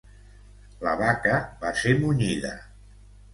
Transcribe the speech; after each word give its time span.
La 0.87 0.93
vaca 1.01 1.35
va 1.67 1.75
ser 1.83 1.93
munyida. 2.01 2.55